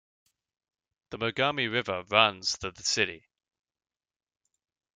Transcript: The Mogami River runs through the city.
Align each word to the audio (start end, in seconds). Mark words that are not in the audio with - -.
The 1.11 1.19
Mogami 1.19 1.71
River 1.71 2.03
runs 2.09 2.55
through 2.55 2.71
the 2.71 2.81
city. 2.81 3.27